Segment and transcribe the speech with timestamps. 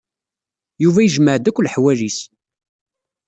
[0.83, 2.19] Yuba yejmeɛ-d akk leḥwal-is.